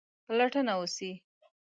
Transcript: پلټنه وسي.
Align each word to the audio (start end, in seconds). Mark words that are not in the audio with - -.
پلټنه 0.25 0.73
وسي. 0.79 1.11